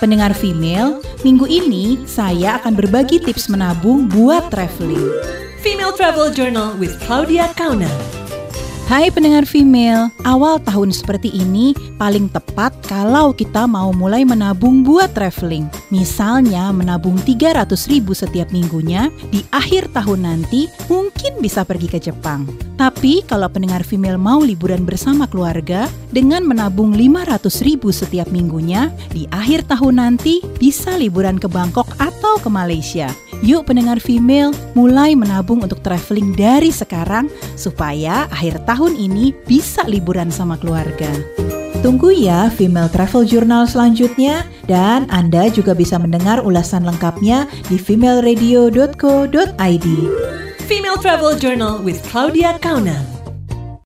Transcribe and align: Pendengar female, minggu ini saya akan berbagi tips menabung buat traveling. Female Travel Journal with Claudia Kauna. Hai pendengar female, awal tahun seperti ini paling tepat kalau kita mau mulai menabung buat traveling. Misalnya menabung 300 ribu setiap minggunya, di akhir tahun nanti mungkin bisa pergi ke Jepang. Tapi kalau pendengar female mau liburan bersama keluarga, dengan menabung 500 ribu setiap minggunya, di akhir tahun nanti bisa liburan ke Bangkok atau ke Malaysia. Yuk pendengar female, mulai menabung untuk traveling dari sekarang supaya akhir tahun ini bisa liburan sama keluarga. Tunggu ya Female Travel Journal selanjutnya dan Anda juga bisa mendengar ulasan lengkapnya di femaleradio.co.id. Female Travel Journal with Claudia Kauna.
Pendengar 0.00 0.32
female, 0.32 1.04
minggu 1.20 1.44
ini 1.44 2.08
saya 2.08 2.56
akan 2.56 2.72
berbagi 2.72 3.20
tips 3.20 3.52
menabung 3.52 4.08
buat 4.08 4.48
traveling. 4.48 5.12
Female 5.60 5.92
Travel 5.92 6.32
Journal 6.32 6.72
with 6.80 6.96
Claudia 7.04 7.52
Kauna. 7.52 8.19
Hai 8.90 9.06
pendengar 9.06 9.46
female, 9.46 10.10
awal 10.26 10.58
tahun 10.66 10.90
seperti 10.90 11.30
ini 11.30 11.78
paling 11.94 12.26
tepat 12.26 12.74
kalau 12.90 13.30
kita 13.30 13.62
mau 13.62 13.94
mulai 13.94 14.26
menabung 14.26 14.82
buat 14.82 15.14
traveling. 15.14 15.70
Misalnya 15.94 16.74
menabung 16.74 17.14
300 17.22 17.70
ribu 17.86 18.18
setiap 18.18 18.50
minggunya, 18.50 19.06
di 19.30 19.46
akhir 19.54 19.94
tahun 19.94 20.26
nanti 20.26 20.66
mungkin 20.90 21.38
bisa 21.38 21.62
pergi 21.62 21.86
ke 21.86 22.02
Jepang. 22.02 22.50
Tapi 22.74 23.22
kalau 23.30 23.46
pendengar 23.46 23.86
female 23.86 24.18
mau 24.18 24.42
liburan 24.42 24.82
bersama 24.82 25.30
keluarga, 25.30 25.86
dengan 26.10 26.42
menabung 26.42 26.90
500 26.90 27.46
ribu 27.62 27.94
setiap 27.94 28.26
minggunya, 28.34 28.90
di 29.14 29.30
akhir 29.30 29.70
tahun 29.70 30.02
nanti 30.02 30.42
bisa 30.58 30.98
liburan 30.98 31.38
ke 31.38 31.46
Bangkok 31.46 31.86
atau 32.02 32.42
ke 32.42 32.50
Malaysia. 32.50 33.06
Yuk 33.40 33.72
pendengar 33.72 34.04
female, 34.04 34.52
mulai 34.76 35.16
menabung 35.16 35.64
untuk 35.64 35.80
traveling 35.80 36.36
dari 36.36 36.68
sekarang 36.68 37.32
supaya 37.56 38.28
akhir 38.28 38.68
tahun 38.68 39.00
ini 39.00 39.32
bisa 39.48 39.80
liburan 39.88 40.28
sama 40.28 40.60
keluarga. 40.60 41.08
Tunggu 41.80 42.12
ya 42.12 42.52
Female 42.52 42.92
Travel 42.92 43.24
Journal 43.24 43.64
selanjutnya 43.64 44.44
dan 44.68 45.08
Anda 45.08 45.48
juga 45.48 45.72
bisa 45.72 45.96
mendengar 45.96 46.44
ulasan 46.44 46.84
lengkapnya 46.84 47.48
di 47.72 47.80
femaleradio.co.id. 47.80 49.86
Female 50.68 50.98
Travel 51.00 51.32
Journal 51.40 51.80
with 51.80 52.04
Claudia 52.12 52.60
Kauna. 52.60 53.19